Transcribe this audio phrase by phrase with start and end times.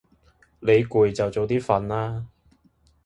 [0.61, 2.25] 你攰就早啲瞓啦